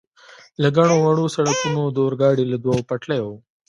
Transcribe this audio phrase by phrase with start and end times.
[0.61, 3.31] له ګڼو وړو سړکونو، د اورګاډي له دوو پټلیو.